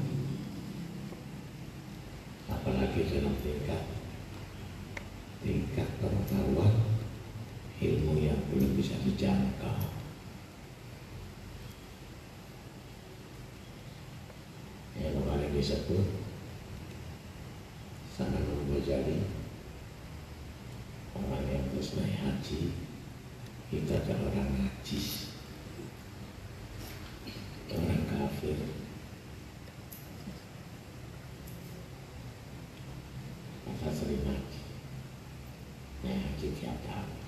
apalagi 2.48 3.02
dalam 3.12 3.36
tingkat 3.44 3.84
tingkat 5.44 5.90
pengetahuan 6.00 6.94
ilmu 7.84 8.16
yang 8.16 8.40
belum 8.48 8.80
bisa 8.80 8.96
dijangkau. 9.04 10.04
Disebut 15.64 16.04
sama 18.12 18.36
Ghazali 18.68 19.24
orang 21.16 21.48
yang 21.48 21.64
terus 21.72 21.96
naik 21.96 22.20
haji 22.20 22.76
itu 23.72 23.92
adalah 23.96 24.28
orang 24.28 24.60
najis 24.60 25.32
orang 27.72 28.04
kafir. 28.12 28.60
Maka 33.64 33.88
sering 33.88 34.20
haji. 34.28 34.62
Naik 36.04 36.20
haji 36.28 36.48
tiap 36.60 36.76
tahun. 36.84 37.24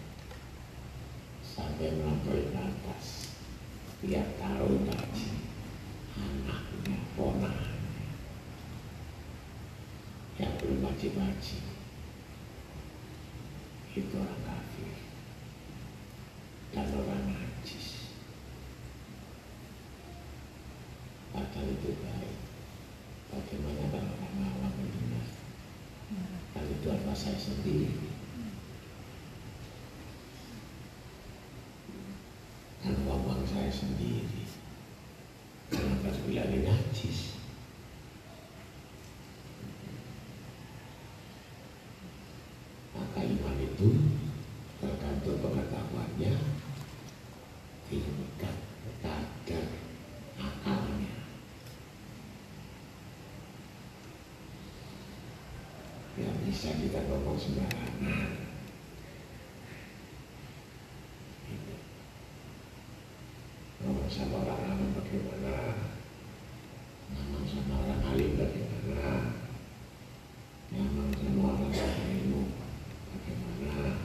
Sampai 1.40 1.88
melampaui 2.04 2.52
batas. 2.52 3.32
Tiap 4.04 4.28
tahun 4.44 4.92
haji. 4.92 5.28
Anaknya 6.20 7.00
ponakannya 7.16 7.75
yang 10.96 11.12
belum 11.12 11.20
wajib 11.20 11.20
haji 11.20 11.60
itu 13.96 14.16
orang 14.16 14.42
kafir 14.48 14.96
dan 16.72 16.88
orang 16.96 17.36
najis 17.36 18.16
padahal 21.36 21.68
itu 21.68 22.00
baik 22.00 22.40
bagaimana 23.28 23.92
kalau 23.92 24.14
orang 24.24 24.40
awam 24.56 24.72
mendengar 24.80 25.28
dan 26.56 26.64
itu 26.64 26.88
adalah 26.88 27.16
saya 27.16 27.40
sendiri 27.44 27.92
kan 32.80 32.96
uang 33.04 33.44
saya 33.44 33.68
sendiri 33.68 34.32
kenapa 35.68 36.08
bilang 36.24 36.56
najis 36.56 37.36
maka 42.96 43.28
iman 43.28 43.58
itu 43.60 43.90
tergantung 44.80 45.40
pengetahuannya 45.44 46.34
tingkat 47.92 48.56
kadar 49.04 49.68
akalnya 50.40 51.16
yang 56.16 56.40
bisa 56.56 56.72
kita 56.72 57.04
ngomong 57.12 57.36
sembarangan 57.36 58.48
Gitu. 61.52 61.76
ngomong 63.84 64.08
sama 64.08 64.40
orang 64.40 64.64
alim 64.72 64.96
bagaimana 64.96 65.56
ngomong 67.12 67.44
sama 67.44 67.74
orang 67.76 68.02
alim 68.08 68.40
bagaimana 68.40 69.36
ngomong 70.72 71.12
sama 71.12 71.44
orang 71.60 71.76
yang 71.76 71.92
ilmu 72.24 72.42
bagaimana 73.12 74.00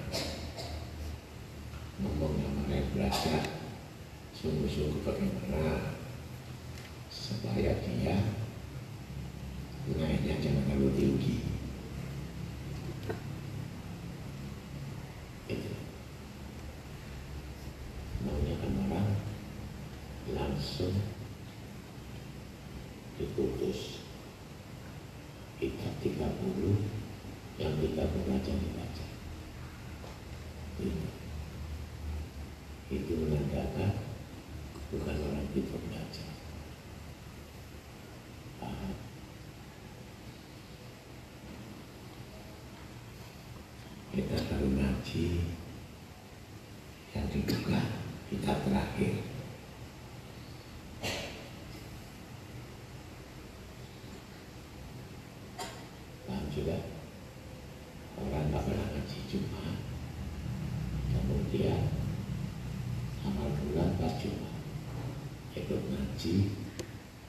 sungguh-sungguh 4.34 5.06
bagaimana 5.06 5.94
supaya 7.14 7.78
dia 7.78 8.40
naiknya 9.90 10.34
jangan 10.42 10.66
terlalu 10.66 10.90
tinggi. 10.98 11.36
Itu. 15.50 15.72
Maunya 18.22 18.54
kan 18.60 18.72
orang 18.86 19.08
langsung 20.60 20.92
diputus 23.16 24.04
kitab 25.56 25.88
30 26.04 26.20
yang 27.56 27.80
30 27.80 27.96
aja 28.28 28.52
dibaca. 28.60 29.06
Itu, 30.76 30.92
itu 32.92 33.12
menandakan 33.24 34.04
bukan 34.92 35.16
orang 35.32 35.48
itu 35.48 35.64
baca. 35.64 36.26
Paham? 38.60 38.92
Kita 44.12 44.36
baru 44.44 44.68
ngaji 44.76 45.24
yang 47.16 47.26
dibuka 47.32 47.80
kita 48.28 48.52
terakhir. 48.60 49.40
Paham 56.30 56.46
juga? 56.54 56.78
Orang 58.14 58.54
tak 58.54 58.62
pernah 58.70 58.86
ngaji 58.94 59.18
Jumat 59.26 59.82
Kemudian 61.10 61.90
Amal 63.26 63.50
bulan 63.50 63.98
pas 63.98 64.14
Jumat 64.22 64.54
Ikut 65.58 65.80
ngaji 65.90 66.34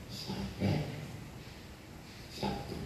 Sampai 0.06 0.86
Sabtu 2.30 2.78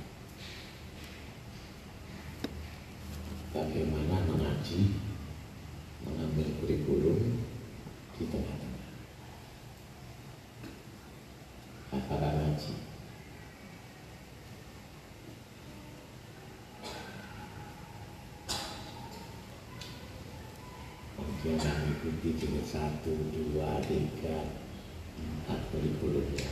Bagaimana 3.52 4.24
mengaji 4.24 4.96
Mengambil 6.08 6.48
kurikulum 6.64 7.44
Di 8.16 8.24
tengah-tengah 8.32 8.88
Apakah 11.92 12.32
ngaji 12.40 12.86
Ikuti 22.06 22.38
jilid 22.38 22.62
satu, 22.62 23.10
dua, 23.34 23.82
tiga, 23.82 24.46
empat 25.18 25.58
kurikulumnya. 25.74 26.46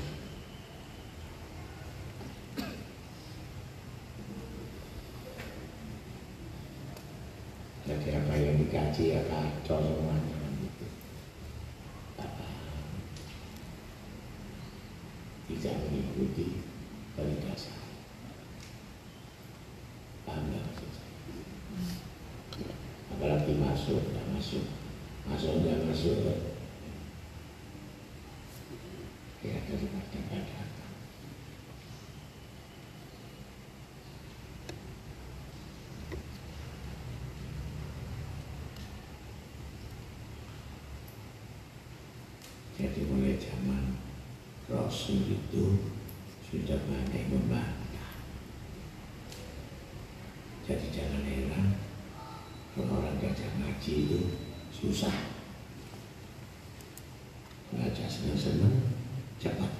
Jadi 7.85 8.07
apa 8.17 8.33
yang 8.33 8.57
dikaji 8.57 9.13
ya 9.13 9.21
kacau 9.29 9.77
kan 9.77 10.25
gitu. 10.57 10.85
Tak 12.17 12.33
paham. 12.33 12.97
Tidak 15.53 15.75
mengikuti 15.85 16.65
dari 17.13 17.37
dasar. 17.45 17.77
Paham 20.25 20.49
nggak 20.49 20.65
maksud 20.65 20.89
saya? 20.97 21.13
apalagi 23.13 23.53
masuk 23.55 24.01
tidak 24.09 24.25
masuk 24.33 24.65
masuk 25.29 25.63
tidak 25.63 25.79
masuk 25.87 26.17
ya 29.45 29.55
daripada 29.63 30.17
nggak 30.17 30.43
datang 30.43 30.91
jadi 42.73 43.01
mulai 43.07 43.37
zaman 43.37 44.03
Rasul 44.67 45.31
itu 45.31 45.95
sudah 46.49 46.79
banyak 46.91 47.23
membantah 47.29 48.19
jadi 50.67 50.87
jangan 50.91 51.23
heran 51.23 51.79
kalau 52.73 53.05
orang 53.05 53.21
rezeki 53.93 54.09
itu 54.09 54.19
susah. 54.73 55.13
Ngaca 57.73 58.05
senang-senang 58.09 58.75
cepat. 59.37 59.71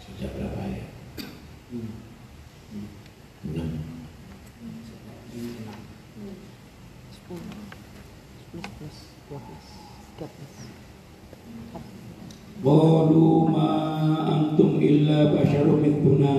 Sejak 0.00 0.30
berapa 0.36 0.60
ya? 0.64 0.84
enam. 3.40 3.68
Sepuluh. 7.12 7.44
Sepuluh 8.36 8.68
plus 8.76 8.98
dua 9.28 9.38
belas. 9.44 9.66
Tiga 10.16 10.26
belas. 10.28 10.54
Volume. 12.60 13.79
إلا 15.09 15.19
بشر 15.33 15.65
مثلنا 15.65 16.35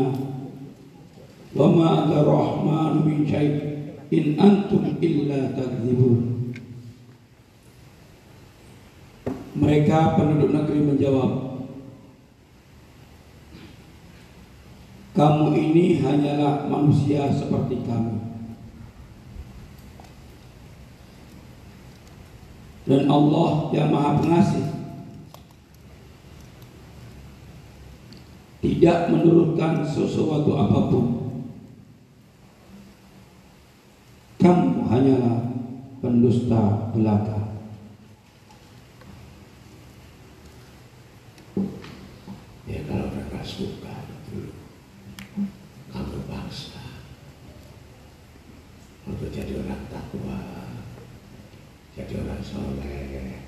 وما 1.56 1.88
أنت 1.98 2.12
الرحمن 2.22 2.92
من 3.06 3.18
شيء 3.26 3.54
إن 4.12 4.24
أنتم 4.40 4.82
إلا 5.02 5.40
تكذبون 5.58 6.22
Mereka 9.56 10.20
penduduk 10.20 10.52
negeri 10.52 10.84
menjawab 10.84 11.32
Kamu 15.16 15.56
ini 15.56 15.96
hanyalah 16.04 16.68
manusia 16.68 17.32
seperti 17.32 17.80
kami 17.88 18.20
Dan 22.84 23.08
Allah 23.08 23.72
yang 23.72 23.88
maha 23.88 24.20
pengasih 24.20 24.79
tidak 28.81 29.13
menurunkan 29.13 29.85
sesuatu 29.85 30.57
apa 30.57 30.89
pun. 30.89 31.05
Kamu 34.41 34.89
hanyalah 34.89 35.53
pendusta 36.01 36.89
belaka. 36.89 37.53
ya 42.65 42.81
kalau 42.87 43.11
mereka 43.13 43.43
suka 43.45 44.05
itu 44.07 44.55
kamu 45.91 46.23
bangsa 46.23 47.03
untuk 49.03 49.27
jadi 49.27 49.59
orang 49.59 49.91
takwa 49.91 50.39
jadi 51.99 52.13
orang 52.23 52.39
soleh 52.39 53.43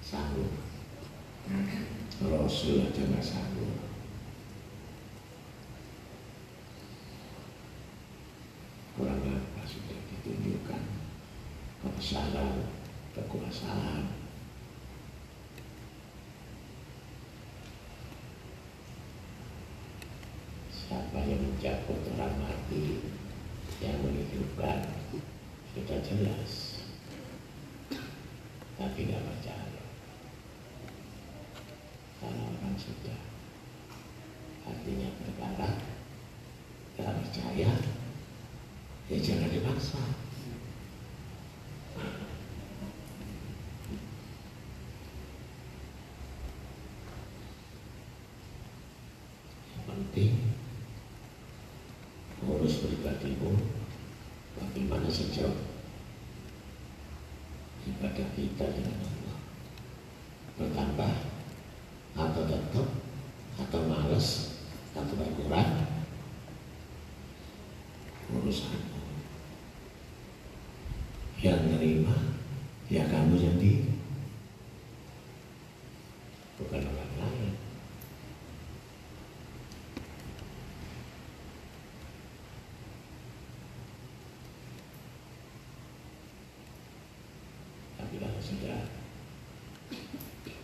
sanggup 0.00 0.66
Rasul 2.16 2.80
aja 2.80 3.02
nggak 3.04 3.20
sanggup 3.20 3.76
orang 8.96 9.20
apa 9.28 9.62
sudah 9.68 10.00
ditunjukkan 10.08 10.82
kebesaran 11.84 12.72
kekuasaan 13.12 14.08
siapa 20.72 21.18
yang 21.28 21.44
mencabut 21.44 22.00
orang 22.16 22.34
mati 22.40 23.12
yang 23.84 24.00
menghidupkan 24.00 24.88
sudah 25.76 26.00
jelas 26.00 26.80
tapi 28.80 29.04
nggak 29.04 29.20
percaya 29.20 29.76
kalau 32.26 32.48
orang 32.48 32.74
sudah 32.74 33.20
hatinya 34.64 35.08
berdarah 35.20 35.78
nggak 36.96 37.12
percaya 37.22 37.70
ya 39.06 39.16
jangan 39.20 39.52
dipaksa 39.52 40.02
yang 49.86 50.05
penting 50.16 50.48
urus 52.48 52.80
pribadimu 52.80 53.52
bagaimana 54.56 55.12
sejauh 55.12 55.60
ibadah 57.84 58.24
kita 58.32 58.64
dengan 58.64 58.96
Allah 58.96 59.38
bertambah 60.56 61.12
atau 62.16 62.42
tetap 62.48 62.88
atau 63.60 63.80
males 63.84 64.56
atau 64.96 65.14
berkurang 65.20 65.84
urusanmu. 68.32 68.96
Yang 71.44 71.60
nerima 71.76 72.16
ya 72.88 73.04
kamu 73.04 73.36
sendiri, 73.36 73.92
bukan 76.56 76.88
orang 76.88 77.12
lain. 77.20 77.66
Tapi 88.56 88.72
kalau 88.72 88.72
sudah 88.72 88.88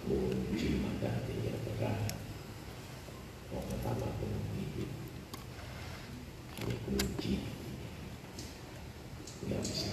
kunci 0.08 0.80
mata 0.80 1.12
hatinya 1.12 1.52
berat, 1.60 2.16
mau 3.52 3.60
pertama 3.68 4.08
pun 4.16 4.32
hidup, 4.56 4.90
ini 6.64 6.74
kunci, 6.88 7.32
nggak 9.44 9.60
bisa. 9.60 9.92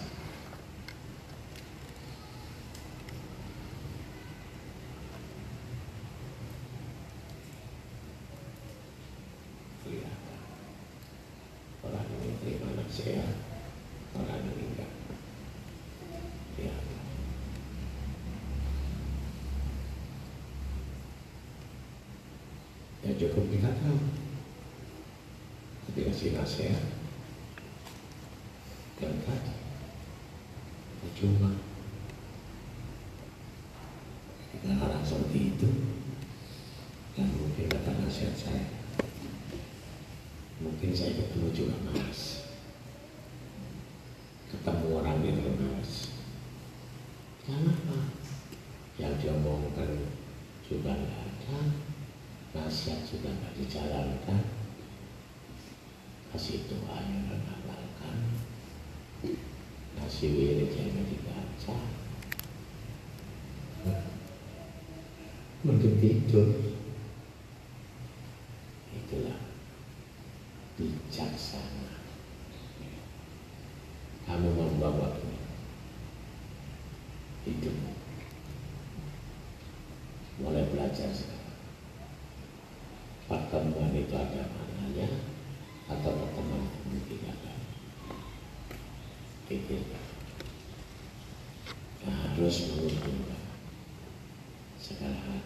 Kelihatan. 9.84 10.39
Orang 11.84 12.08
ini 12.16 12.32
terima 12.39 12.80
nasihat, 12.80 13.36
orang 14.16 14.39
ini 14.56 14.64
enggak. 14.72 14.91
Kelihatan. 16.56 16.97
Ya 23.00 23.09
cukup 23.20 23.45
kita 23.51 23.67
tahu. 23.84 23.99
Ketika 25.89 26.11
si 26.15 26.32
nasihat, 26.32 26.86
dan 28.99 29.15
tadi, 29.28 29.55
cuma 31.20 31.51
Ketika 34.59 34.76
orang 34.86 35.03
seperti 35.03 35.55
itu, 35.55 35.70
dan 37.15 37.28
mungkin 37.36 37.65
kata 37.72 37.91
nasihat 37.99 38.36
saya, 38.36 38.65
mungkin 40.59 40.91
saya 40.91 41.15
ketemu 41.15 41.47
juga 41.55 41.76
mas. 41.89 42.43
Ketemu 44.51 44.88
orang 44.99 45.24
itu 45.24 45.47
mas. 45.57 45.91
Kenapa? 47.47 48.13
Yang 48.99 49.13
diomongkan 49.24 49.89
juga 50.67 50.91
nggak 50.91 51.24
ada, 51.24 51.59
nasihat 52.51 52.99
juga 53.07 53.32
nggak 53.32 53.53
dijalankan, 53.63 54.43
kasih 56.50 56.66
doa 56.66 56.97
yang 57.06 57.30
ngamalkan, 57.30 58.18
kasih 60.02 60.34
wirid 60.34 60.74
yang 60.74 61.06
dibaca, 61.06 61.78
mungkin 65.62 65.93
tidur. 66.02 66.74
Itulah 68.97 69.38
bijaksana. 70.74 72.02
Kamu 74.26 74.50
membawa 74.50 75.22
hidup. 77.45 77.78
Mulai 80.41 80.66
belajar 80.74 81.14
sekarang. 81.14 81.62
Pertemuan 83.30 83.93
itu 83.93 84.18
ada 84.18 84.50
maknanya 84.50 85.38
atau 85.89 86.14
pertemuan 86.14 86.70
itu 86.70 87.18
tidak 87.18 87.34
ada. 87.34 87.54
Pikirkan. 89.50 90.06
Harus 92.06 92.56
menguntungkan 92.70 93.41
segala 94.78 95.18
hal. 95.18 95.41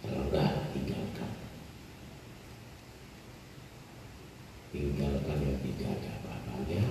Kalau 0.00 0.20
enggak, 0.28 0.72
tinggalkan. 0.72 1.32
Tinggalkan 4.74 5.38
yang 5.44 5.60
tidak 5.62 5.88
ada 6.00 6.10
apa-apanya, 6.18 6.82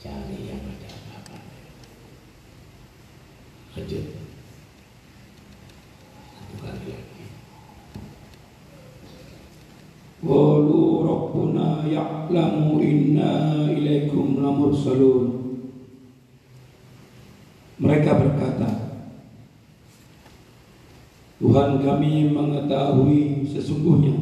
cari 0.00 0.38
yang 0.48 0.62
ada 0.62 0.88
apa-apanya. 0.88 1.62
Inna 12.84 13.68
ilaikum 13.68 14.40
Mereka 17.74 18.10
berkata 18.16 18.70
Tuhan 21.42 21.84
kami 21.84 22.32
mengetahui 22.32 23.44
sesungguhnya 23.44 24.16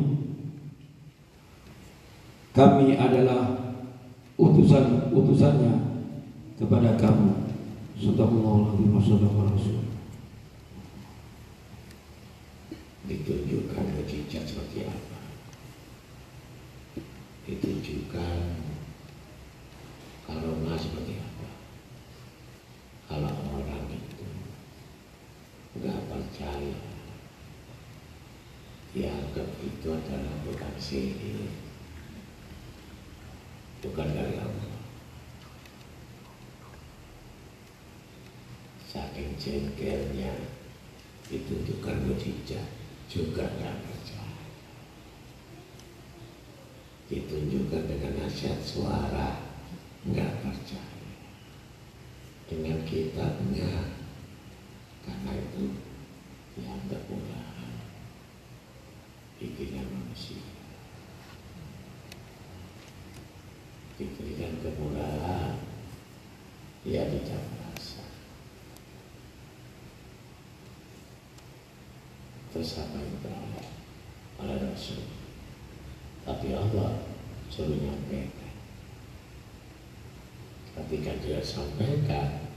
Kami 2.52 2.98
adalah 2.98 3.62
utusan-utusannya 4.36 5.74
kepada 6.58 6.98
kamu 6.98 7.41
Wa 8.02 9.46
rasul 9.46 9.86
Ditunjukkan 13.06 13.84
mujizat 13.94 14.42
seperti 14.42 14.90
apa. 14.90 15.18
Ditunjukkan 17.46 18.42
karomah 20.26 20.74
seperti 20.74 21.14
apa. 21.22 21.48
Kalau 23.06 23.34
orang 23.54 23.86
itu 23.94 24.26
nggak 25.78 26.00
percaya, 26.10 26.78
dianggap 28.98 29.48
itu 29.62 29.88
adalah 29.94 30.34
bukan 30.42 30.74
sihir, 30.74 31.54
bukan 33.86 34.08
dari 34.10 34.42
Allah. 34.42 34.71
Saking 38.92 39.32
jengkelnya 39.40 40.36
ditunjukkan 41.32 41.96
mujizat 42.04 42.68
juga 43.08 43.48
nggak 43.48 43.76
percaya. 43.88 44.44
Ditunjukkan 47.08 47.88
dengan 47.88 48.12
nasihat 48.20 48.60
suara 48.60 49.40
nggak 50.04 50.44
percaya. 50.44 51.08
Dengan 52.52 52.84
kitabnya 52.84 53.96
karena 55.08 55.32
itu 55.40 55.72
dianggap 56.52 57.00
murahan 57.08 57.52
pikirnya 59.42 59.82
manusia. 59.88 60.38
Diberikan 63.98 64.54
kemurahan, 64.62 65.58
dia 66.86 67.02
tidak 67.10 67.42
merasa. 67.50 68.06
Beroleh 72.62 73.66
oleh 74.38 74.56
Rasul? 74.62 75.02
Tapi 76.22 76.54
Allah 76.54 77.02
suruh 77.50 77.74
nyampaikan. 77.74 78.54
Ketika 80.78 81.18
dia 81.18 81.42
sampaikan, 81.42 82.54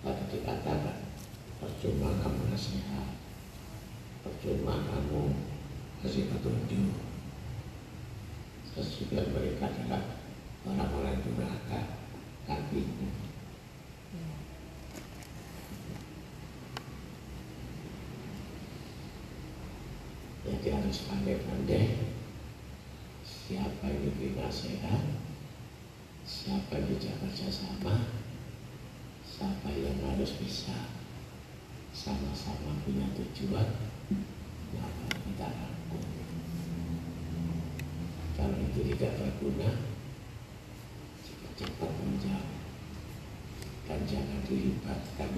maka 0.00 0.24
dikatakan, 0.32 1.12
percuma 1.60 2.16
kamu 2.24 2.56
nasihat, 2.56 3.20
percuma 4.24 4.80
kamu 4.80 5.36
kasih 6.00 6.32
petunjuk. 6.32 6.96
Sesudah 8.72 9.28
mereka 9.28 9.68
adalah 9.68 10.24
orang-orang 10.64 11.20
durhaka, 11.20 12.00
kambing. 12.48 13.12
Jadi 20.42 20.74
harus 20.74 21.06
pandai-pandai. 21.06 22.02
Siapa 23.22 23.84
yang 23.86 24.02
diberi 24.02 24.34
nasihat, 24.34 25.02
siapa 26.26 26.82
yang 26.82 26.86
diajak 26.90 27.14
kerjasama, 27.22 28.10
siapa 29.22 29.68
yang 29.70 30.02
harus 30.02 30.34
bisa 30.42 30.90
sama-sama 31.94 32.74
punya 32.82 33.06
tujuan, 33.14 33.68
maka 34.74 35.06
kita 35.22 35.46
rangkul. 35.46 36.02
Kalau 38.34 38.58
itu 38.58 38.80
tidak 38.94 39.12
berguna, 39.22 39.70
cepat-cepat 41.22 41.90
menjauh. 42.02 42.50
Dan 43.82 44.00
jangan 44.08 44.40
dilibatkan 44.46 45.30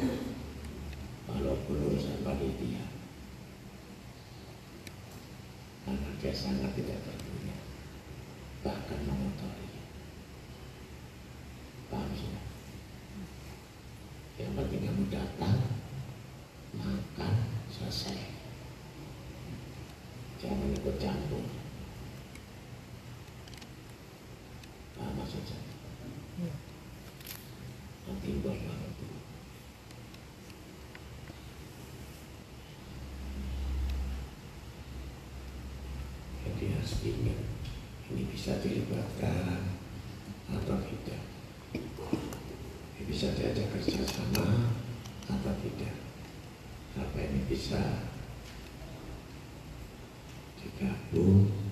walaupun 1.27 1.77
urusan 1.91 2.23
panitia 2.23 2.94
dia 6.25 6.33
sangat 6.33 6.73
tidak 6.73 6.97
berguna 7.05 7.57
bahkan 8.65 8.97
mengotori. 9.05 9.69
Paham 11.93 12.09
sudah? 12.17 12.47
Yang 14.41 14.53
penting 14.57 14.83
kamu 14.89 15.05
datang, 15.13 15.61
makan, 16.73 17.35
selesai. 17.69 18.17
Jangan 20.41 20.73
ikut 20.73 20.97
campur. 20.97 21.45
Paham 24.97 25.13
maksud 25.21 25.45
saya? 25.45 25.69
Nanti 28.09 28.29
buat 28.41 28.57
banget. 28.57 28.93
Jadi 36.45 36.74
harus 36.85 37.01
ini 38.13 38.29
bisa 38.29 38.61
dilibatkan 38.61 39.57
atau 40.53 40.77
tidak. 40.85 41.23
Ini 41.73 43.03
bisa 43.09 43.33
diajak 43.33 43.73
kerjasama 43.73 44.69
atau 45.25 45.53
tidak. 45.65 45.97
Apa 47.01 47.25
ini 47.25 47.41
bisa 47.49 48.05
digabung 50.61 51.64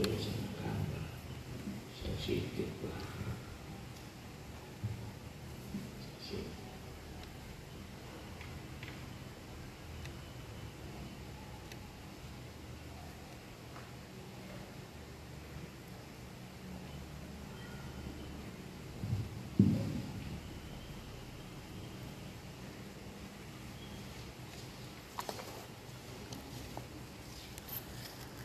Kamu, 0.00 0.96
sensitif 2.00 2.72